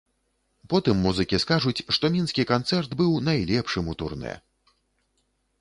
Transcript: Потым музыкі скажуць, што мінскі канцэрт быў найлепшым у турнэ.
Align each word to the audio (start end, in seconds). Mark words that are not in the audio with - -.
Потым 0.71 1.03
музыкі 1.07 1.39
скажуць, 1.43 1.83
што 1.97 2.11
мінскі 2.17 2.45
канцэрт 2.53 2.97
быў 3.03 3.11
найлепшым 3.29 3.85
у 3.95 3.99
турнэ. 4.01 4.33